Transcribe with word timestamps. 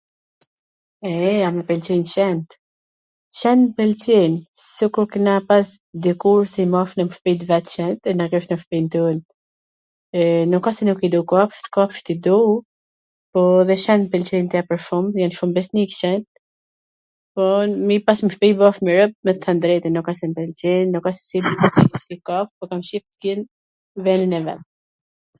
Eee, 1.07 1.33
a 1.47 1.49
mw 1.55 1.63
pwlqejn 1.69 1.99
qent? 2.13 2.49
Qent 3.39 3.63
m 3.67 3.71
pwlqejn 3.81 4.33
si 4.73 4.85
kur 4.95 5.05
kena 5.15 5.35
pas 5.51 5.67
dikur 6.05 6.41
se 6.53 6.59
i 6.65 6.69
mbajshim 6.69 7.09
fmijt 7.15 7.41
veCan 7.49 7.93
e 8.11 8.13
na 8.15 8.25
kishna 8.31 8.55
n 8.57 8.61
shtpin 8.61 8.85
ton, 8.95 9.17
eee, 10.21 10.41
nuk 10.53 10.67
a 10.71 10.73
se 10.77 10.83
nuk 10.87 10.99
i 11.07 11.11
du 11.17 11.21
kafsht, 11.33 11.65
kafsht 11.77 12.07
i 12.15 12.15
du, 12.29 12.39
po 13.31 13.41
dhe 13.71 13.75
qent 13.83 14.03
m 14.07 14.09
pwlqejn 14.15 14.49
tepwr 14.55 14.79
shum, 14.87 15.05
jan 15.23 15.35
shum 15.37 15.51
besnik 15.59 15.91
qent, 16.01 16.27
po 17.33 17.43
me 17.87 17.93
i 17.99 18.03
pas 18.07 18.19
n 18.25 18.29
shpi 18.37 18.49
bashk 18.63 18.79
me 18.87 18.91
robt 19.01 19.17
me 19.25 19.31
t 19.37 19.43
thwn 19.45 19.57
t 19.63 19.67
drejtwn 19.67 19.95
nuk 19.99 20.07
asht 20.13 20.21
se 20.25 20.33
nuk 20.33 20.37
mw 20.37 20.41
pwlqejn, 20.45 20.87
nuk 20.97 21.05
asht 21.09 21.23
se... 21.29 21.37
po 22.57 22.63
kam 22.69 22.81
qef 22.89 23.05
tw 23.07 23.15
ken 23.27 23.39
venin 24.09 24.37
e 24.39 24.41
vet. 24.49 24.61